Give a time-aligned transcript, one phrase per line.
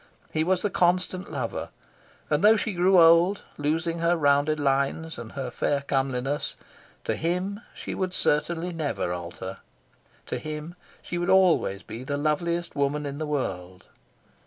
[0.33, 1.69] He was the constant lover,
[2.27, 6.55] and though she grew old, losing her rounded lines and her fair comeliness,
[7.03, 9.59] to him she would certainly never alter.
[10.25, 13.85] To him she would always be the loveliest woman in the world.